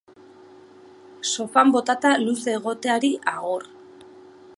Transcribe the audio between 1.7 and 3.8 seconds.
botata luze egoteari, agur.